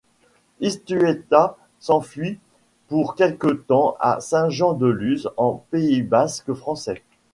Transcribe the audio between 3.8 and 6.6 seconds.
à Saint-Jean-de-Luz, en Pays basque